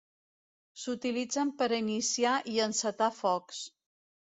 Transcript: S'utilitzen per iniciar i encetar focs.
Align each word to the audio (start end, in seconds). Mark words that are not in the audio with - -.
S'utilitzen 0.83 1.53
per 1.61 1.69
iniciar 1.83 2.35
i 2.57 2.59
encetar 2.67 3.15
focs. 3.23 3.67